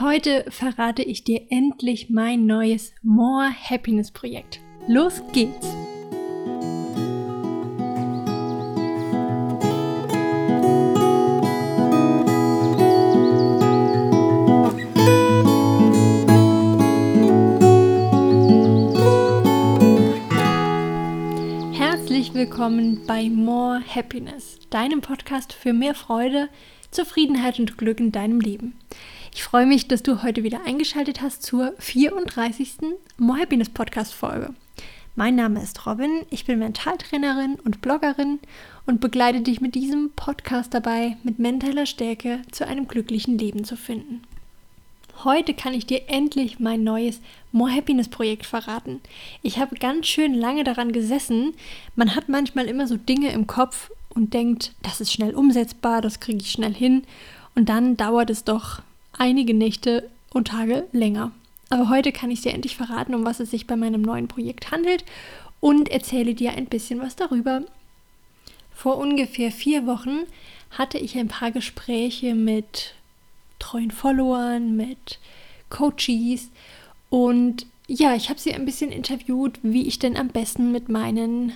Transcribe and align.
Heute 0.00 0.44
verrate 0.48 1.04
ich 1.04 1.22
dir 1.22 1.42
endlich 1.50 2.10
mein 2.10 2.46
neues 2.46 2.92
More 3.04 3.48
Happiness 3.70 4.10
Projekt. 4.10 4.58
Los 4.88 5.22
geht's! 5.32 5.68
Herzlich 21.72 22.34
willkommen 22.34 23.02
bei 23.06 23.30
More 23.30 23.80
Happiness, 23.86 24.58
deinem 24.70 25.02
Podcast 25.02 25.52
für 25.52 25.72
mehr 25.72 25.94
Freude, 25.94 26.48
Zufriedenheit 26.90 27.60
und 27.60 27.78
Glück 27.78 28.00
in 28.00 28.10
deinem 28.10 28.40
Leben. 28.40 28.74
Ich 29.36 29.42
freue 29.42 29.66
mich, 29.66 29.88
dass 29.88 30.04
du 30.04 30.22
heute 30.22 30.44
wieder 30.44 30.60
eingeschaltet 30.64 31.20
hast 31.20 31.42
zur 31.42 31.74
34. 31.80 32.74
More 33.18 33.40
Happiness 33.40 33.68
Podcast 33.68 34.14
Folge. 34.14 34.54
Mein 35.16 35.34
Name 35.34 35.60
ist 35.60 35.86
Robin, 35.86 36.24
ich 36.30 36.44
bin 36.44 36.60
Mentaltrainerin 36.60 37.56
und 37.56 37.80
Bloggerin 37.80 38.38
und 38.86 39.00
begleite 39.00 39.40
dich 39.40 39.60
mit 39.60 39.74
diesem 39.74 40.12
Podcast 40.14 40.72
dabei, 40.72 41.16
mit 41.24 41.40
mentaler 41.40 41.86
Stärke 41.86 42.42
zu 42.52 42.64
einem 42.64 42.86
glücklichen 42.86 43.36
Leben 43.36 43.64
zu 43.64 43.76
finden. 43.76 44.22
Heute 45.24 45.52
kann 45.52 45.74
ich 45.74 45.84
dir 45.84 46.02
endlich 46.06 46.60
mein 46.60 46.84
neues 46.84 47.20
More 47.50 47.74
Happiness 47.74 48.06
Projekt 48.06 48.46
verraten. 48.46 49.00
Ich 49.42 49.58
habe 49.58 49.74
ganz 49.74 50.06
schön 50.06 50.34
lange 50.34 50.62
daran 50.62 50.92
gesessen. 50.92 51.54
Man 51.96 52.14
hat 52.14 52.28
manchmal 52.28 52.66
immer 52.66 52.86
so 52.86 52.96
Dinge 52.96 53.32
im 53.32 53.48
Kopf 53.48 53.90
und 54.10 54.32
denkt, 54.32 54.74
das 54.82 55.00
ist 55.00 55.12
schnell 55.12 55.34
umsetzbar, 55.34 56.02
das 56.02 56.20
kriege 56.20 56.38
ich 56.38 56.52
schnell 56.52 56.72
hin. 56.72 57.02
Und 57.56 57.68
dann 57.68 57.96
dauert 57.96 58.30
es 58.30 58.44
doch 58.44 58.80
einige 59.18 59.54
Nächte 59.54 60.10
und 60.32 60.48
Tage 60.48 60.86
länger. 60.92 61.32
Aber 61.70 61.88
heute 61.88 62.12
kann 62.12 62.30
ich 62.30 62.42
dir 62.42 62.52
endlich 62.52 62.76
verraten, 62.76 63.14
um 63.14 63.24
was 63.24 63.40
es 63.40 63.50
sich 63.50 63.66
bei 63.66 63.76
meinem 63.76 64.02
neuen 64.02 64.28
Projekt 64.28 64.70
handelt 64.70 65.04
und 65.60 65.88
erzähle 65.88 66.34
dir 66.34 66.52
ein 66.52 66.66
bisschen 66.66 67.00
was 67.00 67.16
darüber. 67.16 67.62
Vor 68.74 68.98
ungefähr 68.98 69.50
vier 69.50 69.86
Wochen 69.86 70.20
hatte 70.70 70.98
ich 70.98 71.16
ein 71.16 71.28
paar 71.28 71.50
Gespräche 71.50 72.34
mit 72.34 72.94
treuen 73.58 73.90
Followern, 73.90 74.76
mit 74.76 75.18
Coaches 75.70 76.50
und 77.08 77.66
ja, 77.86 78.14
ich 78.14 78.30
habe 78.30 78.40
sie 78.40 78.52
ein 78.54 78.64
bisschen 78.64 78.90
interviewt, 78.90 79.58
wie 79.62 79.86
ich 79.86 79.98
denn 79.98 80.16
am 80.16 80.28
besten 80.28 80.72
mit 80.72 80.88
meinen 80.88 81.52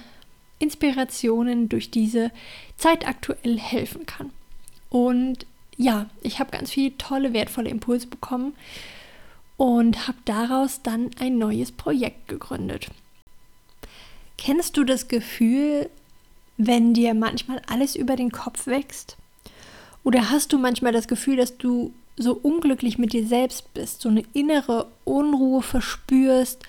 Inspirationen 0.59 1.69
durch 1.69 1.91
diese 1.91 2.31
Zeit 2.77 3.07
aktuell 3.07 3.59
helfen 3.59 4.07
kann. 4.07 4.31
Und 4.91 5.47
ja, 5.79 6.07
ich 6.23 6.41
habe 6.41 6.51
ganz 6.51 6.73
viele 6.73 6.99
tolle, 6.99 7.33
wertvolle 7.33 7.71
Impulse 7.71 8.09
bekommen 8.09 8.55
und 9.57 10.07
habe 10.07 10.19
daraus 10.25 10.83
dann 10.83 11.11
ein 11.21 11.39
neues 11.39 11.73
Projekt 11.73 12.29
gegründet. 12.29 12.89
Kennst 14.37 14.77
du 14.77 14.85
das 14.85 15.09
Gefühl, 15.09 15.89
wenn 16.57 16.95
dir 16.95 17.15
manchmal 17.15 17.63
alles 17.69 17.97
über 17.97 18.17
den 18.17 18.31
Kopf 18.33 18.67
wächst? 18.67 19.17
Oder 20.03 20.31
hast 20.31 20.53
du 20.53 20.59
manchmal 20.59 20.93
das 20.93 21.09
Gefühl, 21.09 21.37
dass 21.37 21.57
du 21.59 21.93
so 22.17 22.35
unglücklich 22.35 22.99
mit 22.99 23.13
dir 23.13 23.27
selbst 23.27 23.73
bist, 23.75 24.01
so 24.01 24.09
eine 24.09 24.25
innere 24.33 24.89
Unruhe 25.05 25.63
verspürst 25.63 26.63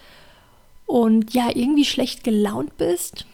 und 0.85 1.33
ja, 1.33 1.49
irgendwie 1.53 1.85
schlecht 1.85 2.23
gelaunt 2.23 2.77
bist? 2.77 3.25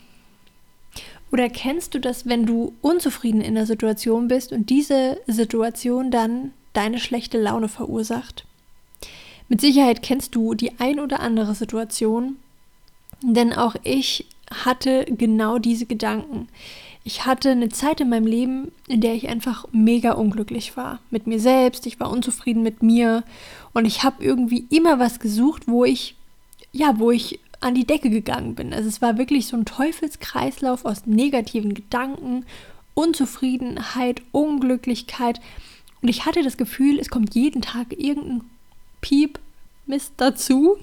Oder 1.36 1.50
kennst 1.50 1.94
du 1.94 2.00
das, 2.00 2.26
wenn 2.26 2.46
du 2.46 2.72
unzufrieden 2.82 3.42
in 3.42 3.56
der 3.56 3.66
Situation 3.66 4.30
bist 4.30 4.54
und 4.54 4.70
diese 4.70 5.18
Situation 5.28 6.10
dann 6.10 6.54
deine 6.72 6.98
schlechte 6.98 7.38
Laune 7.38 7.68
verursacht? 7.68 8.46
Mit 9.50 9.60
Sicherheit 9.60 10.02
kennst 10.02 10.34
du 10.34 10.54
die 10.54 10.80
ein 10.80 10.98
oder 10.98 11.20
andere 11.20 11.54
Situation, 11.54 12.38
denn 13.22 13.52
auch 13.52 13.76
ich 13.84 14.28
hatte 14.50 15.04
genau 15.10 15.60
diese 15.60 15.86
Gedanken. 15.86 16.48
Ich 17.04 17.26
hatte 17.26 17.50
eine 17.52 17.68
Zeit 17.68 18.00
in 18.00 18.08
meinem 18.08 18.28
Leben, 18.28 18.72
in 18.88 19.02
der 19.02 19.14
ich 19.14 19.28
einfach 19.28 19.66
mega 19.74 20.14
unglücklich 20.14 20.78
war 20.78 21.00
mit 21.10 21.28
mir 21.28 21.42
selbst, 21.42 21.86
ich 21.86 22.00
war 22.00 22.12
unzufrieden 22.12 22.64
mit 22.64 22.82
mir 22.82 23.26
und 23.74 23.84
ich 23.84 24.04
habe 24.04 24.24
irgendwie 24.24 24.68
immer 24.70 25.00
was 25.00 25.20
gesucht, 25.20 25.64
wo 25.68 25.84
ich 25.84 26.16
ja, 26.72 27.00
wo 27.00 27.10
ich 27.12 27.40
an 27.66 27.74
die 27.74 27.88
Decke 27.88 28.12
gegangen 28.12 28.54
bin. 28.54 28.74
Also 28.74 28.88
es 28.88 29.02
war 29.02 29.18
wirklich 29.18 29.48
so 29.48 29.58
ein 29.58 29.66
Teufelskreislauf 29.66 30.86
aus 30.86 31.08
negativen 31.08 31.74
Gedanken, 31.74 32.46
Unzufriedenheit, 32.94 34.22
Unglücklichkeit. 34.32 35.42
Und 36.04 36.10
ich 36.10 36.28
hatte 36.28 36.44
das 36.44 36.58
Gefühl, 36.58 37.00
es 37.00 37.10
kommt 37.10 37.34
jeden 37.34 37.64
Tag 37.64 37.88
irgendein 37.98 38.42
Piep 39.02 39.40
Mist 39.88 40.14
dazu, 40.18 40.78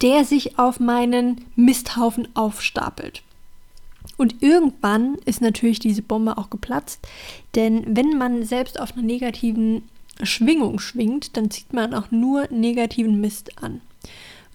der 0.00 0.24
sich 0.24 0.60
auf 0.60 0.78
meinen 0.78 1.44
Misthaufen 1.56 2.28
aufstapelt. 2.36 3.22
Und 4.16 4.42
irgendwann 4.44 5.16
ist 5.24 5.42
natürlich 5.42 5.80
diese 5.80 6.02
Bombe 6.02 6.38
auch 6.38 6.50
geplatzt, 6.50 7.00
denn 7.56 7.84
wenn 7.96 8.16
man 8.16 8.44
selbst 8.44 8.78
auf 8.78 8.92
einer 8.92 9.02
negativen 9.02 9.82
Schwingung 10.22 10.78
schwingt, 10.78 11.36
dann 11.36 11.50
zieht 11.50 11.72
man 11.72 11.94
auch 11.94 12.12
nur 12.12 12.46
negativen 12.50 13.20
Mist 13.20 13.60
an. 13.60 13.80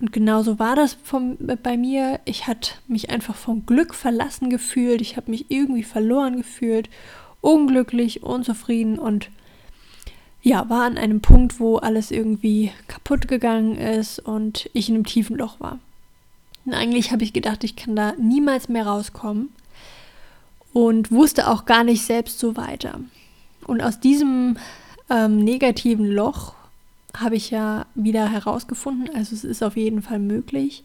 Und 0.02 0.12
genauso 0.12 0.58
war 0.58 0.76
das 0.76 0.98
vom, 1.04 1.38
bei 1.62 1.78
mir. 1.78 2.20
Ich 2.26 2.48
hatte 2.48 2.72
mich 2.88 3.12
einfach 3.12 3.36
vom 3.36 3.68
Glück 3.68 3.94
verlassen 3.94 4.50
gefühlt. 4.50 5.00
Ich 5.00 5.16
habe 5.16 5.30
mich 5.30 5.46
irgendwie 5.50 5.84
verloren 5.84 6.38
gefühlt, 6.38 6.90
unglücklich, 7.40 8.24
unzufrieden 8.24 8.98
und 8.98 9.30
ja, 10.42 10.68
war 10.70 10.86
an 10.86 10.98
einem 10.98 11.22
Punkt, 11.22 11.60
wo 11.60 11.78
alles 11.78 12.10
irgendwie 12.10 12.72
kaputt 12.88 13.28
gegangen 13.28 13.78
ist 13.78 14.18
und 14.18 14.72
ich 14.74 14.90
in 14.90 14.96
einem 14.96 15.06
tiefen 15.06 15.38
Loch 15.38 15.60
war. 15.60 15.78
Und 16.66 16.74
eigentlich 16.74 17.12
habe 17.12 17.24
ich 17.24 17.32
gedacht, 17.32 17.64
ich 17.64 17.76
kann 17.76 17.96
da 17.96 18.14
niemals 18.18 18.70
mehr 18.70 18.88
rauskommen 18.88 19.50
und 20.74 21.12
wusste 21.12 21.48
auch 21.48 21.66
gar 21.66 21.84
nicht 21.84 22.04
selbst 22.04 22.40
so 22.40 22.58
weiter. 22.58 23.00
Und 23.68 23.82
aus 23.82 24.00
diesem 24.00 24.58
ähm, 25.12 25.38
negativen 25.38 26.08
Loch 26.08 26.56
habe 27.16 27.36
ich 27.36 27.52
ja 27.52 27.86
wieder 27.96 28.28
herausgefunden. 28.30 29.14
Also 29.14 29.36
es 29.36 29.44
ist 29.44 29.64
auf 29.64 29.78
jeden 29.78 30.02
Fall 30.02 30.20
möglich. 30.20 30.84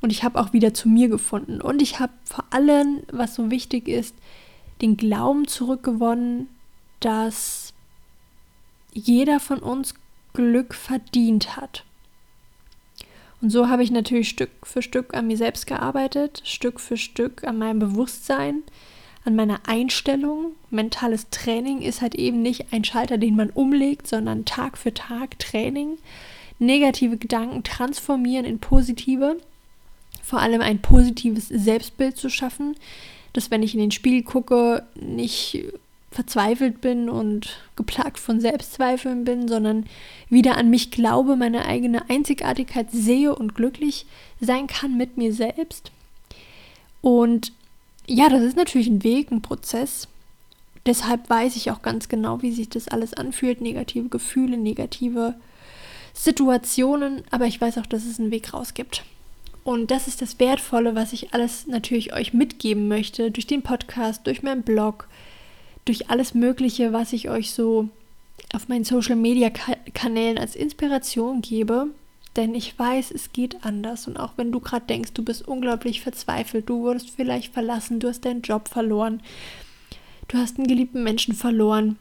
Und 0.00 0.10
ich 0.10 0.24
habe 0.24 0.38
auch 0.38 0.52
wieder 0.52 0.74
zu 0.74 0.88
mir 0.88 1.08
gefunden. 1.08 1.60
Und 1.60 1.80
ich 1.82 2.00
habe 2.00 2.12
vor 2.24 2.44
allem, 2.50 3.02
was 3.10 3.34
so 3.34 3.50
wichtig 3.50 3.88
ist, 3.88 4.14
den 4.82 4.96
Glauben 4.96 5.48
zurückgewonnen, 5.48 6.48
dass 7.00 7.72
jeder 8.92 9.40
von 9.40 9.58
uns 9.60 9.94
Glück 10.32 10.74
verdient 10.74 11.56
hat. 11.56 11.84
Und 13.40 13.50
so 13.50 13.68
habe 13.68 13.82
ich 13.82 13.90
natürlich 13.90 14.28
Stück 14.28 14.50
für 14.64 14.82
Stück 14.82 15.14
an 15.14 15.26
mir 15.26 15.36
selbst 15.36 15.66
gearbeitet, 15.66 16.42
Stück 16.44 16.80
für 16.80 16.96
Stück 16.96 17.44
an 17.44 17.58
meinem 17.58 17.78
Bewusstsein, 17.78 18.62
an 19.26 19.36
meiner 19.36 19.60
Einstellung. 19.66 20.52
Mentales 20.70 21.28
Training 21.30 21.82
ist 21.82 22.00
halt 22.00 22.14
eben 22.14 22.42
nicht 22.42 22.72
ein 22.72 22.84
Schalter, 22.84 23.18
den 23.18 23.36
man 23.36 23.50
umlegt, 23.50 24.06
sondern 24.06 24.44
Tag 24.44 24.78
für 24.78 24.94
Tag 24.94 25.38
Training. 25.38 25.98
Negative 26.58 27.16
Gedanken 27.16 27.62
transformieren 27.62 28.46
in 28.46 28.58
positive. 28.58 29.38
Vor 30.22 30.40
allem 30.40 30.60
ein 30.60 30.80
positives 30.80 31.48
Selbstbild 31.48 32.16
zu 32.16 32.30
schaffen, 32.30 32.76
dass 33.32 33.50
wenn 33.50 33.62
ich 33.62 33.74
in 33.74 33.80
den 33.80 33.90
Spiegel 33.90 34.22
gucke, 34.22 34.84
nicht 34.94 35.64
verzweifelt 36.10 36.80
bin 36.80 37.10
und 37.10 37.58
geplagt 37.76 38.18
von 38.18 38.40
Selbstzweifeln 38.40 39.24
bin, 39.24 39.48
sondern 39.48 39.84
wieder 40.30 40.56
an 40.56 40.70
mich 40.70 40.90
glaube, 40.90 41.36
meine 41.36 41.66
eigene 41.66 42.08
Einzigartigkeit 42.08 42.90
sehe 42.90 43.34
und 43.34 43.54
glücklich 43.54 44.06
sein 44.40 44.66
kann 44.66 44.96
mit 44.96 45.18
mir 45.18 45.34
selbst. 45.34 45.92
Und 47.02 47.52
ja, 48.06 48.28
das 48.28 48.42
ist 48.42 48.56
natürlich 48.56 48.88
ein 48.88 49.04
Weg, 49.04 49.30
ein 49.30 49.42
Prozess. 49.42 50.08
Deshalb 50.86 51.28
weiß 51.28 51.56
ich 51.56 51.70
auch 51.70 51.82
ganz 51.82 52.08
genau, 52.08 52.42
wie 52.42 52.52
sich 52.52 52.68
das 52.68 52.88
alles 52.88 53.14
anfühlt. 53.14 53.60
Negative 53.60 54.08
Gefühle, 54.08 54.56
negative 54.56 55.34
Situationen. 56.14 57.24
Aber 57.30 57.46
ich 57.46 57.60
weiß 57.60 57.78
auch, 57.78 57.86
dass 57.86 58.04
es 58.04 58.20
einen 58.20 58.30
Weg 58.30 58.54
raus 58.54 58.74
gibt. 58.74 59.04
Und 59.64 59.90
das 59.90 60.06
ist 60.06 60.22
das 60.22 60.38
Wertvolle, 60.38 60.94
was 60.94 61.12
ich 61.12 61.34
alles 61.34 61.66
natürlich 61.66 62.14
euch 62.14 62.32
mitgeben 62.32 62.86
möchte. 62.86 63.32
Durch 63.32 63.48
den 63.48 63.62
Podcast, 63.62 64.24
durch 64.26 64.44
meinen 64.44 64.62
Blog, 64.62 65.08
durch 65.84 66.08
alles 66.08 66.34
Mögliche, 66.34 66.92
was 66.92 67.12
ich 67.12 67.28
euch 67.28 67.50
so 67.50 67.88
auf 68.54 68.68
meinen 68.68 68.84
Social 68.84 69.16
Media 69.16 69.50
Kanälen 69.92 70.38
als 70.38 70.54
Inspiration 70.54 71.42
gebe 71.42 71.88
denn 72.36 72.54
ich 72.54 72.78
weiß, 72.78 73.10
es 73.10 73.32
geht 73.32 73.64
anders. 73.64 74.06
Und 74.06 74.18
auch 74.18 74.32
wenn 74.36 74.52
du 74.52 74.60
gerade 74.60 74.86
denkst, 74.86 75.12
du 75.14 75.24
bist 75.24 75.46
unglaublich 75.46 76.00
verzweifelt, 76.00 76.68
du 76.68 76.82
wurdest 76.82 77.10
vielleicht 77.10 77.52
verlassen, 77.52 78.00
du 78.00 78.08
hast 78.08 78.24
deinen 78.24 78.42
Job 78.42 78.68
verloren, 78.68 79.22
du 80.28 80.38
hast 80.38 80.58
einen 80.58 80.66
geliebten 80.66 81.02
Menschen 81.02 81.34
verloren. 81.34 81.98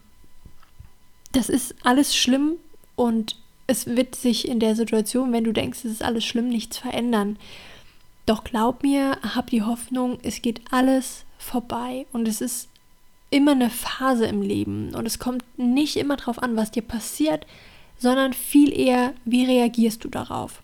Das 1.32 1.50
ist 1.50 1.76
alles 1.84 2.16
schlimm 2.16 2.54
und 2.96 3.38
es 3.68 3.88
wird 3.88 4.16
sich 4.16 4.48
in 4.48 4.60
der 4.60 4.76
Situation, 4.76 5.34
wenn 5.34 5.44
du 5.44 5.52
denkst, 5.52 5.80
es 5.86 5.92
ist 5.92 6.04
alles 6.04 6.24
schlimm, 6.24 6.50
nichts 6.50 6.78
verändern. 6.78 7.38
Doch 8.26 8.44
glaub 8.44 8.84
mir, 8.84 9.18
hab 9.36 9.50
die 9.50 9.64
Hoffnung, 9.64 10.20
es 10.24 10.42
geht 10.42 10.62
alles 10.72 11.26
vorbei 11.38 12.06
und 12.12 12.28
es 12.28 12.42
ist 12.42 12.70
immer 13.30 13.52
eine 13.52 13.70
Phase 13.70 14.26
im 14.26 14.42
Leben 14.42 14.94
und 14.96 15.06
es 15.06 15.20
kommt 15.20 15.44
nicht 15.58 15.98
immer 15.98 16.16
darauf 16.16 16.42
an, 16.42 16.56
was 16.56 16.72
dir 16.72 16.84
passiert, 16.84 17.46
sondern 17.98 18.34
viel 18.34 18.78
eher, 18.78 19.14
wie 19.26 19.46
reagierst 19.46 20.04
du 20.04 20.10
darauf. 20.10 20.62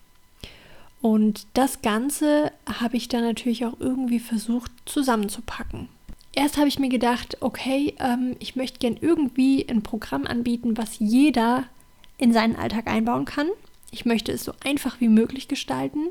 Und 1.00 1.46
das 1.54 1.82
Ganze 1.82 2.52
habe 2.80 2.96
ich 2.96 3.08
dann 3.08 3.24
natürlich 3.24 3.66
auch 3.66 3.74
irgendwie 3.80 4.20
versucht 4.20 4.70
zusammenzupacken. 4.84 5.88
Erst 6.34 6.56
habe 6.56 6.68
ich 6.68 6.78
mir 6.78 6.88
gedacht, 6.88 7.36
okay, 7.40 7.94
ähm, 7.98 8.36
ich 8.38 8.56
möchte 8.56 8.78
gern 8.78 8.96
irgendwie 9.00 9.66
ein 9.68 9.82
Programm 9.82 10.26
anbieten, 10.26 10.78
was 10.78 10.98
jeder 10.98 11.64
in 12.18 12.32
seinen 12.32 12.56
Alltag 12.56 12.86
einbauen 12.86 13.24
kann. 13.24 13.48
Ich 13.90 14.06
möchte 14.06 14.32
es 14.32 14.44
so 14.44 14.52
einfach 14.64 15.00
wie 15.00 15.08
möglich 15.08 15.48
gestalten, 15.48 16.08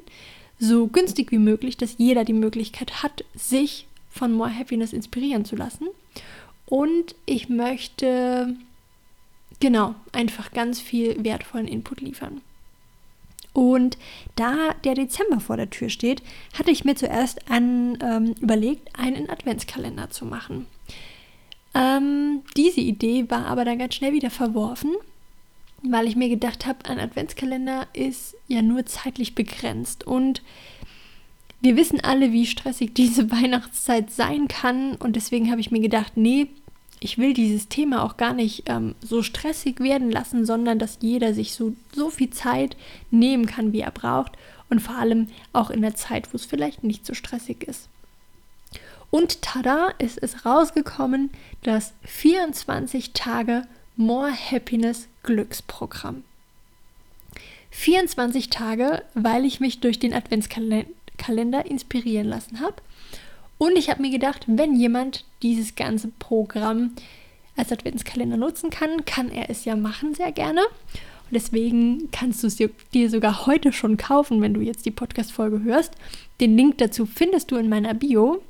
so 0.59 0.87
günstig 0.87 1.31
wie 1.31 1.39
möglich, 1.39 1.77
dass 1.77 1.97
jeder 1.97 2.23
die 2.25 2.33
Möglichkeit 2.33 3.01
hat, 3.01 3.23
sich 3.33 3.87
von 4.11 4.33
More 4.33 4.55
Happiness 4.55 4.93
inspirieren 4.93 5.45
zu 5.45 5.55
lassen. 5.55 5.87
Und 6.67 7.15
ich 7.25 7.49
möchte 7.49 8.55
genau 9.61 9.95
einfach 10.11 10.51
ganz 10.51 10.81
viel 10.81 11.23
wertvollen 11.23 11.67
Input 11.67 12.01
liefern. 12.01 12.41
Und 13.53 13.97
da 14.35 14.73
der 14.83 14.95
Dezember 14.95 15.39
vor 15.39 15.57
der 15.57 15.69
Tür 15.69 15.89
steht, 15.89 16.21
hatte 16.57 16.71
ich 16.71 16.85
mir 16.85 16.95
zuerst 16.95 17.49
an, 17.49 17.97
ähm, 18.01 18.35
überlegt, 18.39 18.97
einen 18.97 19.29
Adventskalender 19.29 20.09
zu 20.09 20.25
machen. 20.25 20.67
Ähm, 21.73 22.41
diese 22.55 22.81
Idee 22.81 23.29
war 23.29 23.45
aber 23.47 23.65
dann 23.65 23.79
ganz 23.79 23.95
schnell 23.95 24.13
wieder 24.13 24.29
verworfen, 24.29 24.91
weil 25.83 26.07
ich 26.07 26.15
mir 26.15 26.29
gedacht 26.29 26.65
habe, 26.65 26.85
ein 26.85 26.99
Adventskalender 26.99 27.87
ist 27.93 28.35
ja 28.47 28.61
nur 28.61 28.85
zeitlich 28.85 29.35
begrenzt 29.35 30.05
und 30.05 30.41
wir 31.61 31.75
wissen 31.75 32.01
alle, 32.01 32.31
wie 32.31 32.45
stressig 32.45 32.93
diese 32.95 33.31
Weihnachtszeit 33.31 34.11
sein 34.11 34.47
kann 34.47 34.95
und 34.95 35.15
deswegen 35.15 35.49
habe 35.49 35.61
ich 35.61 35.71
mir 35.71 35.81
gedacht, 35.81 36.13
nee, 36.15 36.47
ich 37.03 37.17
will 37.17 37.33
dieses 37.33 37.67
Thema 37.67 38.03
auch 38.03 38.15
gar 38.15 38.33
nicht 38.33 38.63
ähm, 38.67 38.93
so 39.01 39.23
stressig 39.23 39.79
werden 39.79 40.11
lassen, 40.11 40.45
sondern 40.45 40.77
dass 40.77 40.99
jeder 41.01 41.33
sich 41.33 41.55
so, 41.55 41.73
so 41.93 42.11
viel 42.11 42.29
Zeit 42.29 42.77
nehmen 43.09 43.47
kann, 43.47 43.73
wie 43.73 43.81
er 43.81 43.91
braucht 43.91 44.37
und 44.69 44.81
vor 44.81 44.95
allem 44.95 45.27
auch 45.51 45.71
in 45.71 45.81
der 45.81 45.95
Zeit, 45.95 46.31
wo 46.31 46.35
es 46.35 46.45
vielleicht 46.45 46.83
nicht 46.83 47.05
so 47.05 47.15
stressig 47.15 47.63
ist. 47.63 47.89
Und 49.09 49.41
tada, 49.41 49.89
es 49.97 50.15
ist 50.15 50.45
rausgekommen, 50.45 51.31
das 51.63 51.93
24 52.03 53.13
Tage 53.13 53.63
More 53.97 54.31
Happiness 54.31 55.07
Glücksprogramm. 55.23 56.23
24 57.71 58.49
Tage, 58.49 59.03
weil 59.15 59.43
ich 59.45 59.59
mich 59.59 59.79
durch 59.79 59.97
den 59.97 60.13
Adventskalender 60.13 61.65
inspirieren 61.65 62.27
lassen 62.27 62.59
habe 62.59 62.75
und 63.61 63.77
ich 63.77 63.91
habe 63.91 64.01
mir 64.01 64.09
gedacht, 64.09 64.45
wenn 64.47 64.75
jemand 64.75 65.23
dieses 65.43 65.75
ganze 65.75 66.07
Programm 66.07 66.93
als 67.55 67.71
Adventskalender 67.71 68.35
nutzen 68.35 68.71
kann, 68.71 69.05
kann 69.05 69.29
er 69.29 69.51
es 69.51 69.65
ja 69.65 69.75
machen 69.75 70.15
sehr 70.15 70.31
gerne. 70.31 70.61
Und 70.61 71.33
deswegen 71.33 72.09
kannst 72.09 72.41
du 72.41 72.47
es 72.47 72.55
dir 72.55 73.09
sogar 73.11 73.45
heute 73.45 73.71
schon 73.71 73.97
kaufen, 73.97 74.41
wenn 74.41 74.55
du 74.55 74.61
jetzt 74.61 74.87
die 74.87 74.89
Podcast-Folge 74.89 75.61
hörst. 75.61 75.93
Den 76.39 76.57
Link 76.57 76.79
dazu 76.79 77.05
findest 77.05 77.51
du 77.51 77.57
in 77.57 77.69
meiner 77.69 77.93
Bio. 77.93 78.41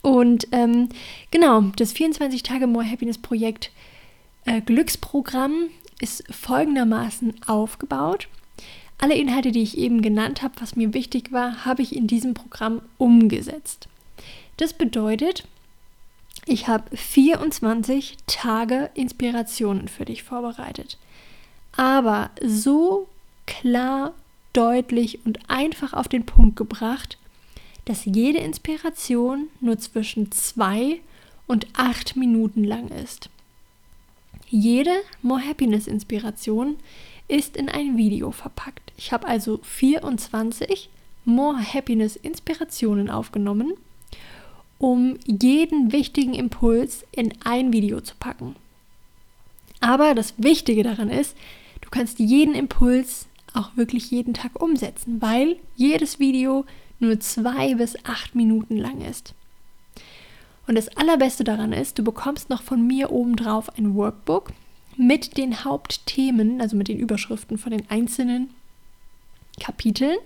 Und 0.00 0.48
ähm, 0.52 0.88
genau, 1.30 1.64
das 1.76 1.92
24 1.92 2.42
Tage 2.42 2.66
More 2.66 2.90
Happiness 2.90 3.18
Projekt 3.18 3.72
äh, 4.46 4.62
Glücksprogramm 4.62 5.68
ist 6.00 6.24
folgendermaßen 6.34 7.42
aufgebaut. 7.46 8.28
Alle 8.96 9.16
Inhalte, 9.16 9.52
die 9.52 9.62
ich 9.62 9.76
eben 9.76 10.00
genannt 10.00 10.40
habe, 10.40 10.54
was 10.60 10.76
mir 10.76 10.94
wichtig 10.94 11.30
war, 11.30 11.66
habe 11.66 11.82
ich 11.82 11.94
in 11.94 12.06
diesem 12.06 12.32
Programm 12.32 12.80
umgesetzt. 12.96 13.86
Das 14.58 14.72
bedeutet, 14.72 15.44
ich 16.44 16.66
habe 16.66 16.96
24 16.96 18.16
Tage 18.26 18.90
Inspirationen 18.94 19.86
für 19.86 20.04
dich 20.04 20.24
vorbereitet. 20.24 20.98
Aber 21.76 22.30
so 22.44 23.08
klar, 23.46 24.14
deutlich 24.52 25.24
und 25.24 25.48
einfach 25.48 25.92
auf 25.92 26.08
den 26.08 26.26
Punkt 26.26 26.56
gebracht, 26.56 27.18
dass 27.84 28.04
jede 28.04 28.38
Inspiration 28.38 29.46
nur 29.60 29.78
zwischen 29.78 30.32
zwei 30.32 31.00
und 31.46 31.68
acht 31.74 32.16
Minuten 32.16 32.64
lang 32.64 32.88
ist. 32.88 33.30
Jede 34.48 34.94
More 35.22 35.40
Happiness 35.40 35.86
Inspiration 35.86 36.78
ist 37.28 37.56
in 37.56 37.68
ein 37.68 37.96
Video 37.96 38.32
verpackt. 38.32 38.92
Ich 38.96 39.12
habe 39.12 39.28
also 39.28 39.60
24 39.62 40.90
More 41.24 41.62
Happiness 41.62 42.16
Inspirationen 42.16 43.08
aufgenommen 43.08 43.74
um 44.78 45.18
jeden 45.26 45.92
wichtigen 45.92 46.34
Impuls 46.34 47.04
in 47.12 47.34
ein 47.44 47.72
Video 47.72 48.00
zu 48.00 48.14
packen. 48.18 48.56
Aber 49.80 50.14
das 50.14 50.34
Wichtige 50.38 50.82
daran 50.82 51.10
ist, 51.10 51.36
du 51.80 51.88
kannst 51.90 52.18
jeden 52.18 52.54
Impuls 52.54 53.26
auch 53.54 53.76
wirklich 53.76 54.10
jeden 54.10 54.34
Tag 54.34 54.60
umsetzen, 54.60 55.20
weil 55.20 55.56
jedes 55.76 56.18
Video 56.18 56.64
nur 57.00 57.18
zwei 57.20 57.74
bis 57.74 57.96
acht 58.04 58.34
Minuten 58.34 58.76
lang 58.76 59.00
ist. 59.00 59.34
Und 60.66 60.74
das 60.74 60.88
Allerbeste 60.96 61.44
daran 61.44 61.72
ist, 61.72 61.98
du 61.98 62.04
bekommst 62.04 62.50
noch 62.50 62.62
von 62.62 62.86
mir 62.86 63.10
obendrauf 63.10 63.76
ein 63.78 63.94
Workbook 63.94 64.52
mit 64.96 65.38
den 65.38 65.64
Hauptthemen, 65.64 66.60
also 66.60 66.76
mit 66.76 66.88
den 66.88 66.98
Überschriften 66.98 67.56
von 67.56 67.70
den 67.70 67.88
einzelnen 67.88 68.50
Kapiteln 69.58 70.18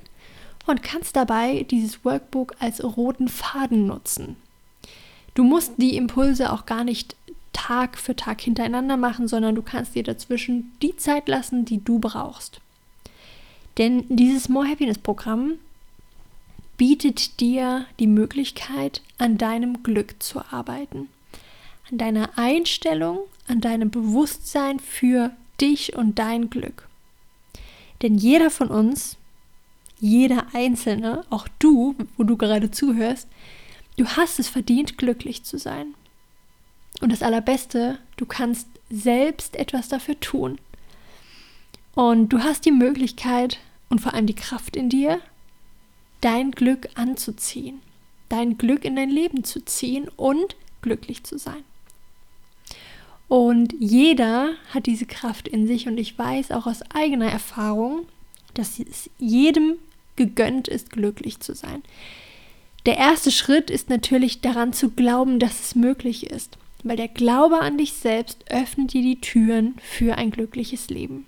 und 0.67 0.83
kannst 0.83 1.17
dabei 1.17 1.65
dieses 1.65 2.05
Workbook 2.05 2.57
als 2.59 2.83
roten 2.83 3.29
Faden 3.29 3.87
nutzen. 3.87 4.37
Du 5.34 5.44
musst 5.44 5.75
die 5.79 5.96
Impulse 5.96 6.52
auch 6.52 6.67
gar 6.67 6.84
nicht 6.84 7.17
Tag 7.52 7.99
für 7.99 8.17
Tag 8.17 8.40
hintereinander 8.40 8.96
machen, 8.96 9.29
sondern 9.29 9.55
du 9.55 9.62
kannst 9.62 9.94
dir 9.94 10.02
dazwischen 10.02 10.73
die 10.82 10.96
Zeit 10.96 11.29
lassen, 11.29 11.64
die 11.64 11.82
du 11.82 11.99
brauchst. 11.99 12.61
Denn 13.79 14.05
dieses 14.08 14.49
More 14.49 14.69
Happiness 14.69 14.99
Programm 14.99 15.55
bietet 16.76 17.40
dir 17.40 17.87
die 17.99 18.06
Möglichkeit, 18.06 19.02
an 19.19 19.38
deinem 19.38 19.82
Glück 19.82 20.23
zu 20.23 20.40
arbeiten, 20.50 21.08
an 21.90 21.99
deiner 21.99 22.37
Einstellung, 22.37 23.20
an 23.46 23.61
deinem 23.61 23.90
Bewusstsein 23.90 24.81
für 24.81 25.31
dich 25.61 25.94
und 25.96 26.19
dein 26.19 26.50
Glück. 26.50 26.88
Denn 28.02 28.17
jeder 28.17 28.50
von 28.50 28.69
uns, 28.69 29.17
jeder 30.00 30.46
Einzelne, 30.55 31.25
auch 31.31 31.46
du, 31.58 31.94
wo 32.17 32.25
du 32.25 32.37
gerade 32.37 32.70
zuhörst, 32.70 33.29
Du 33.97 34.06
hast 34.06 34.39
es 34.39 34.49
verdient, 34.49 34.99
glücklich 34.99 35.44
zu 35.44 35.59
sein. 35.59 35.94
Und 37.00 37.12
das 37.12 37.23
Allerbeste, 37.23 37.99
du 38.17 38.27
kannst 38.27 38.69
selbst 38.91 39.56
etwas 39.56 39.89
dafür 39.89 40.19
tun. 40.21 40.59
Und 41.94 42.31
du 42.31 42.41
hast 42.41 42.65
die 42.65 42.72
Möglichkeit 42.72 43.58
und 43.91 44.01
vor 44.01 44.15
allem 44.15 44.27
die 44.27 44.34
Kraft 44.34 44.77
in 44.77 44.89
dir, 44.89 45.20
dein 46.20 46.53
Glück 46.53 46.89
anzuziehen, 46.94 47.81
dein 48.29 48.56
Glück 48.56 48.84
in 48.84 48.96
dein 48.96 49.11
Leben 49.11 49.44
zu 49.44 49.65
ziehen 49.65 50.08
und 50.17 50.56
glücklich 50.81 51.25
zu 51.25 51.39
sein. 51.39 51.65
Und 53.29 53.75
jeder 53.79 54.53
hat 54.75 54.87
diese 54.87 55.06
Kraft 55.06 55.49
in 55.49 55.67
sich 55.67 55.89
und 55.89 55.99
ich 55.99 56.19
weiß 56.19 56.51
auch 56.51 56.67
aus 56.67 56.82
eigener 56.94 57.31
Erfahrung, 57.31 58.06
dass 58.55 58.79
es 58.79 59.11
jedem 59.19 59.77
gegönnt 60.17 60.69
ist, 60.69 60.91
glücklich 60.91 61.41
zu 61.41 61.55
sein. 61.55 61.82
Der 62.84 62.96
erste 62.98 63.31
Schritt 63.31 63.70
ist 63.70 63.91
natürlich 63.91 64.41
daran 64.41 64.72
zu 64.72 64.91
glauben, 64.91 65.39
dass 65.39 65.60
es 65.60 65.74
möglich 65.77 66.29
ist, 66.31 66.58
weil 66.82 66.96
der 66.96 67.08
Glaube 67.08 67.60
an 67.60 67.79
dich 67.79 67.93
selbst 67.93 68.44
öffnet 68.51 68.93
dir 68.93 69.03
die 69.03 69.20
Türen 69.20 69.77
für 69.81 70.17
ein 70.17 70.32
glückliches 70.32 70.91
Leben. 70.91 71.27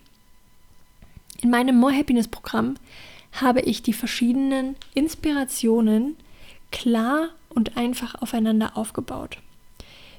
In 1.42 1.50
meinem 1.50 1.76
More 1.76 1.94
Happiness 1.96 2.26
Programm 2.26 2.74
habe 3.32 3.60
ich 3.60 3.82
die 3.82 3.92
verschiedenen 3.92 4.74
Inspirationen 4.94 6.16
klar 6.72 7.28
und 7.50 7.76
einfach 7.76 8.20
aufeinander 8.20 8.76
aufgebaut. 8.76 9.38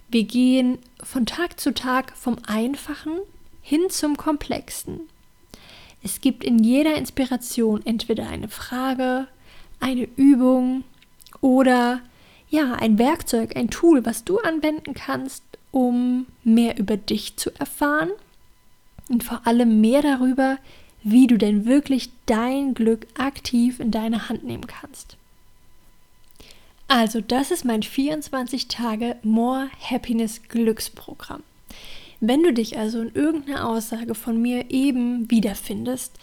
Wir 0.07 0.23
gehen 0.23 0.77
von 1.03 1.25
Tag 1.25 1.59
zu 1.59 1.73
Tag 1.73 2.15
vom 2.15 2.37
Einfachen 2.47 3.13
hin 3.61 3.89
zum 3.89 4.15
Komplexen. 4.15 5.01
Es 6.03 6.21
gibt 6.21 6.43
in 6.43 6.59
jeder 6.59 6.95
Inspiration 6.95 7.85
entweder 7.85 8.27
eine 8.29 8.47
Frage, 8.47 9.27
eine 9.79 10.07
Übung 10.15 10.83
oder 11.45 12.01
ja, 12.49 12.73
ein 12.73 12.97
Werkzeug, 12.97 13.55
ein 13.55 13.69
Tool, 13.69 14.03
was 14.03 14.23
du 14.23 14.39
anwenden 14.39 14.95
kannst, 14.95 15.43
um 15.69 16.25
mehr 16.43 16.79
über 16.79 16.97
dich 16.97 17.37
zu 17.37 17.51
erfahren 17.59 18.09
und 19.09 19.23
vor 19.23 19.45
allem 19.45 19.79
mehr 19.79 20.01
darüber, 20.01 20.57
wie 21.03 21.27
du 21.27 21.37
denn 21.37 21.67
wirklich 21.67 22.09
dein 22.25 22.73
Glück 22.73 23.05
aktiv 23.15 23.79
in 23.79 23.91
deine 23.91 24.27
Hand 24.27 24.43
nehmen 24.43 24.65
kannst. 24.65 25.17
Also, 26.87 27.21
das 27.21 27.51
ist 27.51 27.63
mein 27.63 27.83
24 27.83 28.67
Tage 28.67 29.15
More 29.21 29.69
Happiness 29.79 30.41
Glücksprogramm. 30.49 31.43
Wenn 32.21 32.41
du 32.41 32.53
dich 32.53 32.79
also 32.79 33.01
in 33.01 33.13
irgendeiner 33.13 33.69
Aussage 33.69 34.15
von 34.15 34.41
mir 34.41 34.71
eben 34.71 35.29
wiederfindest, 35.29 36.13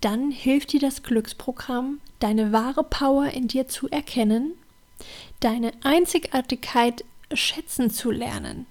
dann 0.00 0.32
hilft 0.32 0.72
dir 0.72 0.80
das 0.80 1.04
Glücksprogramm, 1.04 2.00
deine 2.18 2.50
wahre 2.50 2.82
Power 2.82 3.30
in 3.30 3.46
dir 3.46 3.68
zu 3.68 3.88
erkennen 3.88 4.54
deine 5.40 5.72
Einzigartigkeit 5.82 7.04
schätzen 7.32 7.90
zu 7.90 8.10
lernen. 8.10 8.66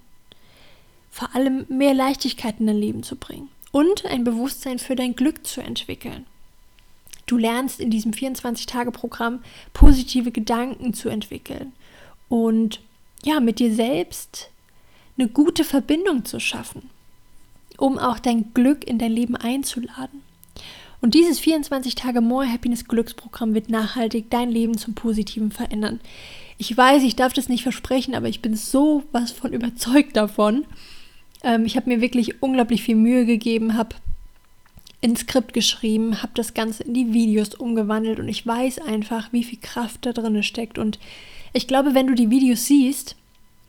Vor 1.10 1.34
allem 1.34 1.66
mehr 1.68 1.94
Leichtigkeit 1.94 2.60
in 2.60 2.66
dein 2.66 2.76
Leben 2.76 3.02
zu 3.02 3.16
bringen 3.16 3.48
und 3.70 4.06
ein 4.06 4.24
Bewusstsein 4.24 4.78
für 4.78 4.96
dein 4.96 5.14
Glück 5.14 5.46
zu 5.46 5.60
entwickeln. 5.60 6.26
Du 7.26 7.36
lernst 7.36 7.80
in 7.80 7.90
diesem 7.90 8.12
24-Tage-Programm 8.12 9.42
positive 9.72 10.32
Gedanken 10.32 10.94
zu 10.94 11.08
entwickeln 11.08 11.72
und 12.28 12.80
ja, 13.24 13.40
mit 13.40 13.58
dir 13.58 13.74
selbst 13.74 14.50
eine 15.16 15.28
gute 15.28 15.64
Verbindung 15.64 16.24
zu 16.24 16.40
schaffen, 16.40 16.90
um 17.78 17.98
auch 17.98 18.18
dein 18.18 18.52
Glück 18.54 18.84
in 18.84 18.98
dein 18.98 19.12
Leben 19.12 19.36
einzuladen. 19.36 20.22
Und 21.02 21.14
dieses 21.14 21.40
24 21.40 21.96
Tage 21.96 22.20
More 22.20 22.50
Happiness 22.50 22.86
Glücksprogramm 22.86 23.54
wird 23.54 23.68
nachhaltig 23.68 24.30
dein 24.30 24.50
Leben 24.50 24.78
zum 24.78 24.94
Positiven 24.94 25.50
verändern. 25.50 26.00
Ich 26.58 26.74
weiß, 26.74 27.02
ich 27.02 27.16
darf 27.16 27.32
das 27.32 27.48
nicht 27.48 27.64
versprechen, 27.64 28.14
aber 28.14 28.28
ich 28.28 28.40
bin 28.40 28.54
so 28.54 29.02
was 29.10 29.32
von 29.32 29.52
überzeugt 29.52 30.16
davon. 30.16 30.64
Ähm, 31.42 31.66
ich 31.66 31.76
habe 31.76 31.90
mir 31.90 32.00
wirklich 32.00 32.40
unglaublich 32.40 32.84
viel 32.84 32.94
Mühe 32.94 33.26
gegeben, 33.26 33.76
habe 33.76 33.96
ein 35.02 35.16
Skript 35.16 35.52
geschrieben, 35.52 36.22
habe 36.22 36.32
das 36.36 36.54
Ganze 36.54 36.84
in 36.84 36.94
die 36.94 37.12
Videos 37.12 37.56
umgewandelt 37.56 38.20
und 38.20 38.28
ich 38.28 38.46
weiß 38.46 38.78
einfach, 38.78 39.32
wie 39.32 39.42
viel 39.42 39.58
Kraft 39.60 40.06
da 40.06 40.12
drin 40.12 40.40
steckt. 40.44 40.78
Und 40.78 41.00
ich 41.52 41.66
glaube, 41.66 41.94
wenn 41.94 42.06
du 42.06 42.14
die 42.14 42.30
Videos 42.30 42.66
siehst 42.66 43.16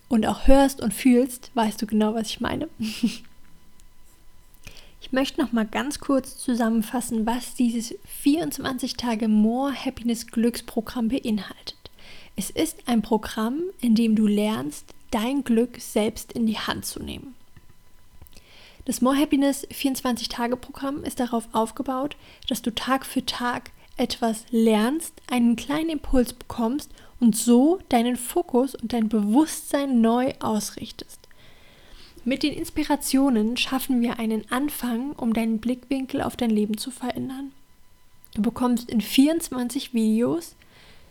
und 0.08 0.28
auch 0.28 0.48
hörst 0.48 0.82
und 0.82 0.94
fühlst, 0.94 1.50
weißt 1.56 1.82
du 1.82 1.88
genau, 1.88 2.14
was 2.14 2.28
ich 2.28 2.42
meine. 2.42 2.70
Ich 5.04 5.12
möchte 5.12 5.42
noch 5.42 5.52
mal 5.52 5.66
ganz 5.66 6.00
kurz 6.00 6.38
zusammenfassen, 6.38 7.26
was 7.26 7.56
dieses 7.56 7.94
24 8.22 8.96
Tage 8.96 9.28
More 9.28 9.74
Happiness 9.74 10.28
Glücksprogramm 10.28 11.10
beinhaltet. 11.10 11.78
Es 12.38 12.50
ist 12.50 12.88
ein 12.88 13.02
Programm, 13.02 13.64
in 13.82 13.96
dem 13.96 14.16
du 14.16 14.26
lernst, 14.28 14.86
dein 15.12 15.44
Glück 15.44 15.82
selbst 15.82 16.32
in 16.32 16.46
die 16.46 16.58
Hand 16.58 16.86
zu 16.86 17.04
nehmen. 17.04 17.36
Das 18.86 19.02
More 19.02 19.18
Happiness 19.18 19.68
24 19.72 20.30
Tage 20.30 20.56
Programm 20.56 21.04
ist 21.04 21.20
darauf 21.20 21.50
aufgebaut, 21.52 22.16
dass 22.48 22.62
du 22.62 22.74
Tag 22.74 23.06
für 23.06 23.26
Tag 23.26 23.72
etwas 23.98 24.46
lernst, 24.52 25.14
einen 25.30 25.58
kleinen 25.58 25.90
Impuls 25.90 26.32
bekommst 26.32 26.90
und 27.20 27.36
so 27.36 27.80
deinen 27.90 28.16
Fokus 28.16 28.74
und 28.74 28.94
dein 28.94 29.10
Bewusstsein 29.10 30.00
neu 30.00 30.32
ausrichtest. 30.40 31.23
Mit 32.26 32.44
den 32.44 32.54
Inspirationen 32.54 33.58
schaffen 33.58 34.02
wir 34.02 34.18
einen 34.18 34.50
Anfang, 34.50 35.12
um 35.12 35.34
deinen 35.34 35.60
Blickwinkel 35.60 36.22
auf 36.22 36.38
dein 36.38 36.52
Leben 36.52 36.78
zu 36.78 36.90
verändern. 36.90 37.52
Du 38.34 38.42
bekommst 38.42 38.90
in 38.90 39.02
24 39.02 39.94
Videos 39.94 40.56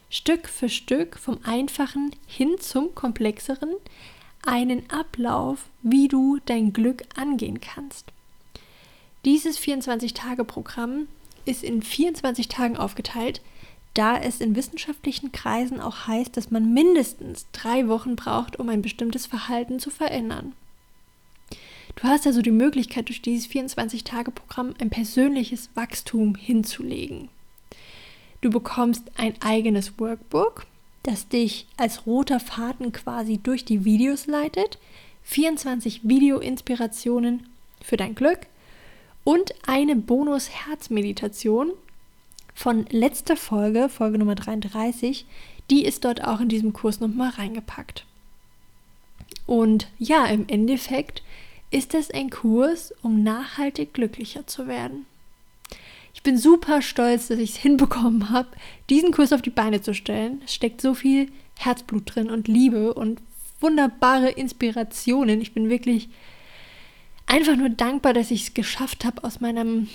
Stück 0.08 0.48
für 0.48 0.70
Stück 0.70 1.18
vom 1.18 1.38
Einfachen 1.42 2.16
hin 2.26 2.56
zum 2.58 2.94
Komplexeren 2.94 3.74
einen 4.44 4.88
Ablauf, 4.90 5.66
wie 5.82 6.08
du 6.08 6.38
dein 6.46 6.72
Glück 6.72 7.02
angehen 7.14 7.60
kannst. 7.60 8.06
Dieses 9.26 9.58
24-Tage-Programm 9.58 11.08
ist 11.44 11.62
in 11.62 11.82
24 11.82 12.48
Tagen 12.48 12.76
aufgeteilt, 12.78 13.42
da 13.94 14.16
es 14.16 14.40
in 14.40 14.56
wissenschaftlichen 14.56 15.30
Kreisen 15.30 15.78
auch 15.78 16.06
heißt, 16.06 16.36
dass 16.36 16.50
man 16.50 16.72
mindestens 16.72 17.46
drei 17.52 17.86
Wochen 17.86 18.16
braucht, 18.16 18.58
um 18.58 18.70
ein 18.70 18.80
bestimmtes 18.80 19.26
Verhalten 19.26 19.78
zu 19.78 19.90
verändern. 19.90 20.54
Du 22.02 22.08
hast 22.08 22.26
also 22.26 22.42
die 22.42 22.50
Möglichkeit, 22.50 23.08
durch 23.08 23.22
dieses 23.22 23.48
24-Tage-Programm 23.48 24.74
ein 24.80 24.90
persönliches 24.90 25.70
Wachstum 25.76 26.34
hinzulegen. 26.34 27.28
Du 28.40 28.50
bekommst 28.50 29.04
ein 29.16 29.40
eigenes 29.40 30.00
Workbook, 30.00 30.66
das 31.04 31.28
dich 31.28 31.68
als 31.76 32.04
roter 32.04 32.40
Faden 32.40 32.90
quasi 32.90 33.38
durch 33.38 33.64
die 33.64 33.84
Videos 33.84 34.26
leitet, 34.26 34.80
24 35.22 36.00
Video-Inspirationen 36.02 37.46
für 37.80 37.96
dein 37.96 38.16
Glück 38.16 38.48
und 39.22 39.54
eine 39.68 39.94
Bonus-Herz-Meditation 39.94 41.70
von 42.52 42.84
letzter 42.90 43.36
Folge, 43.36 43.88
Folge 43.88 44.18
Nummer 44.18 44.34
33, 44.34 45.24
die 45.70 45.84
ist 45.84 46.04
dort 46.04 46.24
auch 46.24 46.40
in 46.40 46.48
diesem 46.48 46.72
Kurs 46.72 46.98
nochmal 46.98 47.30
reingepackt. 47.30 48.06
Und 49.46 49.86
ja, 50.00 50.26
im 50.26 50.48
Endeffekt 50.48 51.22
ist 51.72 51.94
es 51.94 52.10
ein 52.10 52.30
Kurs, 52.30 52.94
um 53.02 53.22
nachhaltig 53.22 53.94
glücklicher 53.94 54.46
zu 54.46 54.66
werden. 54.66 55.06
Ich 56.14 56.22
bin 56.22 56.38
super 56.38 56.82
stolz, 56.82 57.28
dass 57.28 57.38
ich 57.38 57.50
es 57.50 57.56
hinbekommen 57.56 58.30
habe, 58.30 58.48
diesen 58.90 59.12
Kurs 59.12 59.32
auf 59.32 59.42
die 59.42 59.50
Beine 59.50 59.80
zu 59.80 59.94
stellen. 59.94 60.42
Es 60.44 60.54
steckt 60.54 60.80
so 60.80 60.94
viel 60.94 61.32
Herzblut 61.58 62.14
drin 62.14 62.30
und 62.30 62.48
Liebe 62.48 62.94
und 62.94 63.20
wunderbare 63.60 64.30
Inspirationen. 64.30 65.40
Ich 65.40 65.54
bin 65.54 65.70
wirklich 65.70 66.08
einfach 67.26 67.56
nur 67.56 67.70
dankbar, 67.70 68.12
dass 68.12 68.30
ich 68.30 68.42
es 68.42 68.54
geschafft 68.54 69.04
habe, 69.04 69.24
aus 69.24 69.40
meinem 69.40 69.88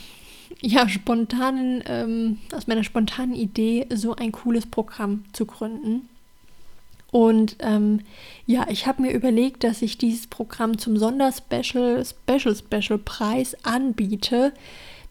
ja, 0.62 0.90
spontanen, 0.90 1.84
ähm, 1.86 2.40
aus 2.54 2.68
meiner 2.68 2.84
spontanen 2.84 3.36
Idee 3.36 3.86
so 3.94 4.16
ein 4.16 4.32
cooles 4.32 4.66
Programm 4.66 5.26
zu 5.34 5.46
gründen. 5.46 6.10
Und 7.12 7.56
ähm, 7.60 8.02
ja, 8.46 8.68
ich 8.70 8.86
habe 8.86 9.02
mir 9.02 9.12
überlegt, 9.12 9.64
dass 9.64 9.82
ich 9.82 9.98
dieses 9.98 10.28
Programm 10.28 10.78
zum 10.78 10.98
Sonderspecial, 10.98 12.04
Special, 12.06 12.56
Special 12.56 13.00
Preis 13.00 13.56
anbiete. 13.64 14.54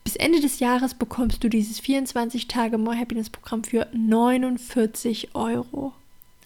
Bis 0.04 0.16
Ende 0.16 0.40
des 0.40 0.60
Jahres 0.60 0.94
bekommst 0.94 1.42
du 1.42 1.48
dieses 1.48 1.80
24 1.80 2.48
Tage 2.48 2.78
More 2.78 2.98
Happiness 2.98 3.30
Programm 3.30 3.64
für 3.64 3.88
49 3.92 5.34
Euro. 5.34 5.92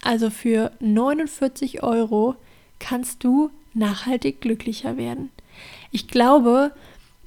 Also 0.02 0.30
für 0.30 0.72
49 0.80 1.82
Euro 1.82 2.36
kannst 2.78 3.22
du 3.22 3.50
nachhaltig 3.74 4.40
glücklicher 4.40 4.96
werden. 4.96 5.30
Ich 5.90 6.08
glaube, 6.08 6.72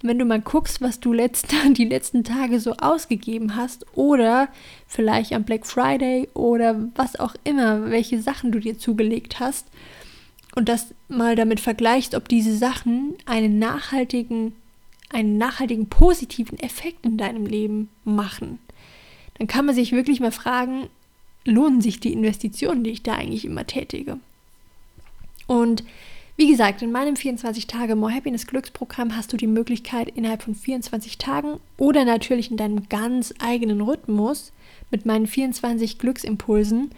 wenn 0.03 0.19
du 0.19 0.25
mal 0.25 0.41
guckst, 0.41 0.81
was 0.81 0.99
du 0.99 1.13
letzte, 1.13 1.55
die 1.71 1.85
letzten 1.85 2.23
Tage 2.23 2.59
so 2.59 2.73
ausgegeben 2.73 3.55
hast 3.55 3.85
oder 3.95 4.49
vielleicht 4.87 5.33
am 5.33 5.45
Black 5.45 5.65
Friday 5.65 6.29
oder 6.33 6.89
was 6.95 7.19
auch 7.19 7.33
immer, 7.43 7.89
welche 7.89 8.21
Sachen 8.21 8.51
du 8.51 8.59
dir 8.59 8.77
zugelegt 8.77 9.39
hast 9.39 9.65
und 10.55 10.69
das 10.69 10.93
mal 11.07 11.35
damit 11.35 11.59
vergleichst, 11.59 12.13
ob 12.13 12.27
diese 12.27 12.55
Sachen 12.55 13.15
einen 13.25 13.57
nachhaltigen, 13.57 14.53
einen 15.09 15.37
nachhaltigen 15.37 15.87
positiven 15.87 16.59
Effekt 16.59 17.05
in 17.05 17.17
deinem 17.17 17.45
Leben 17.45 17.89
machen, 18.03 18.59
dann 19.37 19.47
kann 19.47 19.65
man 19.65 19.73
sich 19.73 19.93
wirklich 19.93 20.19
mal 20.19 20.31
fragen, 20.31 20.89
lohnen 21.45 21.81
sich 21.81 21.99
die 21.99 22.13
Investitionen, 22.13 22.83
die 22.83 22.91
ich 22.91 23.03
da 23.03 23.15
eigentlich 23.15 23.45
immer 23.45 23.65
tätige? 23.65 24.19
Und 25.47 25.83
wie 26.35 26.47
gesagt, 26.47 26.81
in 26.81 26.91
meinem 26.91 27.15
24 27.15 27.67
Tage 27.67 27.95
More 27.95 28.13
Happiness 28.13 28.47
Glücksprogramm 28.47 29.15
hast 29.15 29.31
du 29.31 29.37
die 29.37 29.47
Möglichkeit, 29.47 30.09
innerhalb 30.09 30.41
von 30.41 30.55
24 30.55 31.19
Tagen 31.19 31.59
oder 31.77 32.05
natürlich 32.05 32.49
in 32.49 32.57
deinem 32.57 32.89
ganz 32.89 33.33
eigenen 33.39 33.81
Rhythmus 33.81 34.51
mit 34.89 35.05
meinen 35.05 35.27
24 35.27 35.99
Glücksimpulsen 35.99 36.89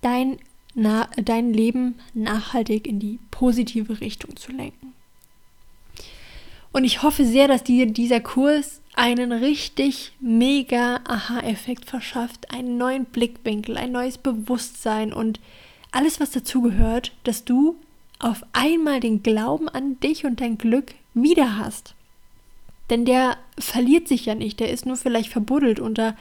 dein, 0.00 0.38
na, 0.74 1.08
dein 1.16 1.52
Leben 1.52 1.94
nachhaltig 2.14 2.88
in 2.88 2.98
die 2.98 3.20
positive 3.30 4.00
Richtung 4.00 4.36
zu 4.36 4.50
lenken. 4.50 4.94
Und 6.72 6.84
ich 6.84 7.02
hoffe 7.02 7.24
sehr, 7.24 7.48
dass 7.48 7.64
dir 7.64 7.86
dieser 7.86 8.20
Kurs 8.20 8.82
einen 8.94 9.32
richtig 9.32 10.12
mega 10.20 11.00
Aha-Effekt 11.04 11.84
verschafft, 11.84 12.50
einen 12.50 12.76
neuen 12.76 13.04
Blickwinkel, 13.04 13.76
ein 13.76 13.92
neues 13.92 14.18
Bewusstsein 14.18 15.12
und 15.12 15.40
alles, 15.92 16.20
was 16.20 16.32
dazugehört, 16.32 17.12
dass 17.24 17.44
du 17.44 17.76
auf 18.18 18.44
einmal 18.52 19.00
den 19.00 19.22
Glauben 19.22 19.68
an 19.68 20.00
dich 20.00 20.24
und 20.24 20.40
dein 20.40 20.58
Glück 20.58 20.94
wieder 21.14 21.58
hast. 21.58 21.94
Denn 22.90 23.04
der 23.04 23.36
verliert 23.58 24.08
sich 24.08 24.26
ja 24.26 24.34
nicht, 24.34 24.60
der 24.60 24.70
ist 24.70 24.86
nur 24.86 24.96
vielleicht 24.96 25.30
verbuddelt 25.30 25.80
unter 25.80 26.16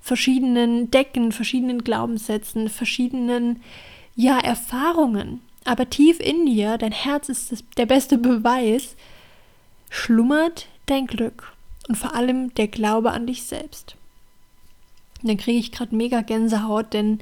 verschiedenen 0.00 0.90
Decken, 0.90 1.32
verschiedenen 1.32 1.82
Glaubenssätzen, 1.84 2.68
verschiedenen 2.68 3.62
ja, 4.16 4.38
Erfahrungen. 4.38 5.40
Aber 5.64 5.88
tief 5.88 6.20
in 6.20 6.46
dir, 6.46 6.78
dein 6.78 6.92
Herz 6.92 7.28
ist 7.28 7.52
das, 7.52 7.64
der 7.76 7.86
beste 7.86 8.18
Beweis, 8.18 8.96
schlummert 9.88 10.68
dein 10.86 11.06
Glück 11.06 11.52
und 11.88 11.96
vor 11.96 12.14
allem 12.14 12.54
der 12.54 12.68
Glaube 12.68 13.12
an 13.12 13.26
dich 13.26 13.42
selbst. 13.42 13.96
Und 15.22 15.28
dann 15.28 15.36
kriege 15.36 15.58
ich 15.58 15.72
gerade 15.72 15.94
mega 15.94 16.22
Gänsehaut, 16.22 16.92
denn 16.92 17.20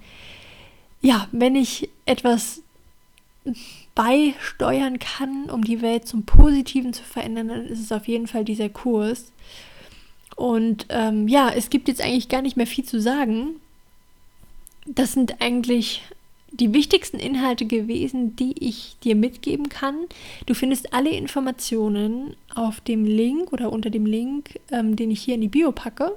ja, 1.01 1.29
wenn 1.33 1.57
ich 1.57 1.89
etwas 2.07 2.63
beisteuern 3.95 4.99
kann, 4.99 5.51
um 5.51 5.65
die 5.65 5.83
Welt 5.83 6.07
zum 6.07 6.25
Positiven 6.25 6.93
zu 6.93 7.03
verändern, 7.03 7.49
dann 7.49 7.67
ist 7.67 7.81
es 7.81 7.93
auf 7.93 8.07
jeden 8.07 8.27
Fall 8.27 8.45
dieser 8.45 8.69
Kurs. 8.69 9.33
Und 10.37 10.87
ähm, 10.91 11.27
ja, 11.27 11.51
es 11.51 11.69
gibt 11.69 11.89
jetzt 11.89 12.01
eigentlich 12.01 12.29
gar 12.29 12.43
nicht 12.43 12.57
mehr 12.57 12.67
viel 12.67 12.85
zu 12.85 13.01
sagen. 13.01 13.57
Das 14.87 15.13
sind 15.13 15.41
eigentlich 15.41 16.03
die 16.51 16.73
wichtigsten 16.73 17.19
Inhalte 17.19 17.67
gewesen, 17.67 18.37
die 18.37 18.55
ich 18.61 18.97
dir 19.05 19.15
mitgeben 19.15 19.69
kann. 19.69 19.97
Du 20.47 20.55
findest 20.55 20.95
alle 20.95 21.11
Informationen 21.11 22.37
auf 22.55 22.81
dem 22.81 23.05
Link 23.05 23.53
oder 23.53 23.73
unter 23.73 23.91
dem 23.91 24.07
Link, 24.07 24.59
ähm, 24.71 24.97
den 24.97 25.11
ich 25.11 25.23
hier 25.23 25.35
in 25.35 25.41
die 25.41 25.49
Bio 25.49 25.73
packe 25.73 26.17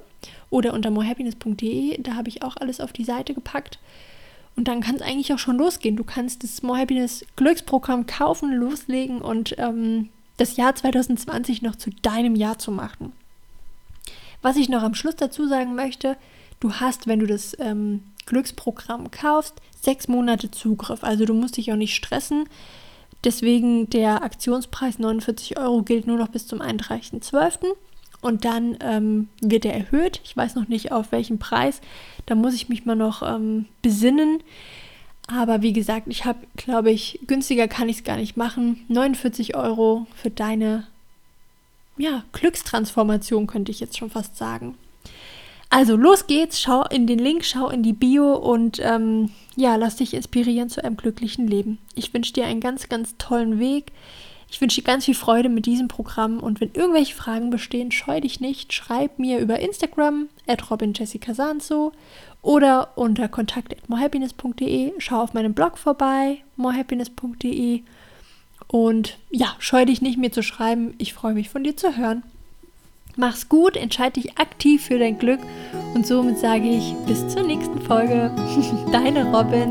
oder 0.50 0.72
unter 0.72 0.90
morehappiness.de. 0.90 2.00
Da 2.00 2.14
habe 2.14 2.28
ich 2.28 2.42
auch 2.42 2.56
alles 2.56 2.80
auf 2.80 2.92
die 2.92 3.04
Seite 3.04 3.34
gepackt. 3.34 3.78
Und 4.56 4.68
dann 4.68 4.80
kann 4.82 4.96
es 4.96 5.02
eigentlich 5.02 5.32
auch 5.32 5.38
schon 5.38 5.58
losgehen. 5.58 5.96
Du 5.96 6.04
kannst 6.04 6.42
das 6.42 6.62
More 6.62 6.78
Happiness 6.78 7.24
Glücksprogramm 7.36 8.06
kaufen, 8.06 8.52
loslegen 8.52 9.22
und 9.22 9.54
ähm, 9.58 10.10
das 10.36 10.56
Jahr 10.56 10.74
2020 10.74 11.62
noch 11.62 11.76
zu 11.76 11.90
deinem 12.02 12.34
Jahr 12.34 12.58
zu 12.58 12.70
machen. 12.70 13.12
Was 14.42 14.56
ich 14.56 14.68
noch 14.68 14.82
am 14.82 14.94
Schluss 14.94 15.16
dazu 15.16 15.46
sagen 15.46 15.74
möchte, 15.74 16.16
du 16.60 16.74
hast, 16.74 17.06
wenn 17.06 17.20
du 17.20 17.26
das 17.26 17.56
ähm, 17.60 18.02
Glücksprogramm 18.26 19.10
kaufst, 19.10 19.54
sechs 19.80 20.08
Monate 20.08 20.50
Zugriff. 20.50 21.04
Also 21.04 21.24
du 21.24 21.34
musst 21.34 21.56
dich 21.56 21.72
auch 21.72 21.76
nicht 21.76 21.94
stressen. 21.94 22.48
Deswegen 23.24 23.88
der 23.88 24.22
Aktionspreis 24.22 24.98
49 24.98 25.58
Euro 25.58 25.82
gilt 25.82 26.06
nur 26.06 26.18
noch 26.18 26.28
bis 26.28 26.46
zum 26.46 26.60
31.12. 26.60 27.74
Und 28.22 28.44
dann 28.46 28.78
ähm, 28.80 29.28
wird 29.42 29.66
er 29.66 29.74
erhöht. 29.74 30.20
Ich 30.24 30.34
weiß 30.36 30.54
noch 30.54 30.68
nicht 30.68 30.92
auf 30.92 31.12
welchen 31.12 31.38
Preis. 31.38 31.82
Da 32.24 32.34
muss 32.34 32.54
ich 32.54 32.70
mich 32.70 32.86
mal 32.86 32.96
noch 32.96 33.22
ähm, 33.22 33.66
besinnen. 33.82 34.42
Aber 35.26 35.60
wie 35.60 35.72
gesagt, 35.72 36.06
ich 36.08 36.24
habe, 36.24 36.38
glaube 36.56 36.90
ich, 36.90 37.20
günstiger 37.26 37.68
kann 37.68 37.88
ich 37.88 37.98
es 37.98 38.04
gar 38.04 38.16
nicht 38.16 38.36
machen. 38.36 38.84
49 38.88 39.56
Euro 39.56 40.06
für 40.14 40.30
deine 40.30 40.86
ja, 41.96 42.24
Glückstransformation, 42.32 43.46
könnte 43.46 43.70
ich 43.70 43.80
jetzt 43.80 43.98
schon 43.98 44.10
fast 44.10 44.36
sagen. 44.36 44.76
Also 45.68 45.96
los 45.96 46.26
geht's, 46.26 46.60
schau 46.60 46.84
in 46.84 47.06
den 47.06 47.18
Link, 47.18 47.44
schau 47.44 47.70
in 47.70 47.82
die 47.82 47.92
Bio 47.92 48.34
und 48.34 48.78
ähm, 48.82 49.30
ja, 49.56 49.76
lass 49.76 49.96
dich 49.96 50.12
inspirieren 50.12 50.68
zu 50.68 50.84
einem 50.84 50.96
glücklichen 50.96 51.46
Leben. 51.48 51.78
Ich 51.94 52.12
wünsche 52.12 52.34
dir 52.34 52.44
einen 52.44 52.60
ganz, 52.60 52.88
ganz 52.88 53.16
tollen 53.16 53.58
Weg. 53.58 53.86
Ich 54.52 54.60
wünsche 54.60 54.82
dir 54.82 54.86
ganz 54.86 55.06
viel 55.06 55.14
Freude 55.14 55.48
mit 55.48 55.64
diesem 55.64 55.88
Programm 55.88 56.38
und 56.38 56.60
wenn 56.60 56.72
irgendwelche 56.74 57.14
Fragen 57.14 57.48
bestehen, 57.48 57.90
scheu 57.90 58.20
dich 58.20 58.38
nicht, 58.38 58.74
schreib 58.74 59.18
mir 59.18 59.38
über 59.38 59.58
Instagram 59.60 60.28
at 60.46 60.70
robinjessicasanzo 60.70 61.92
oder 62.42 62.90
unter 62.96 63.28
kontakt.morehappiness.de. 63.28 64.92
Schau 64.98 65.22
auf 65.22 65.32
meinem 65.32 65.54
Blog 65.54 65.78
vorbei, 65.78 66.42
morehappiness.de 66.56 67.80
und 68.66 69.16
ja, 69.30 69.56
scheu 69.58 69.86
dich 69.86 70.02
nicht, 70.02 70.18
mir 70.18 70.32
zu 70.32 70.42
schreiben. 70.42 70.94
Ich 70.98 71.14
freue 71.14 71.32
mich 71.32 71.48
von 71.48 71.64
dir 71.64 71.74
zu 71.74 71.96
hören. 71.96 72.22
Mach's 73.16 73.48
gut, 73.48 73.74
entscheide 73.74 74.20
dich 74.20 74.36
aktiv 74.38 74.84
für 74.84 74.98
dein 74.98 75.18
Glück 75.18 75.40
und 75.94 76.06
somit 76.06 76.38
sage 76.38 76.68
ich 76.68 76.92
bis 77.06 77.26
zur 77.26 77.44
nächsten 77.44 77.80
Folge. 77.80 78.30
Deine 78.92 79.32
Robin. 79.32 79.70